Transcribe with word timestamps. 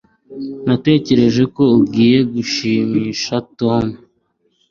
Natekereje 0.67 1.43
ko 1.55 1.63
ugiye 1.81 2.17
gushimisha 2.33 3.33
Tom. 3.59 3.85